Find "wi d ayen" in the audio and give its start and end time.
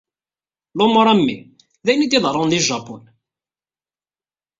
1.25-2.05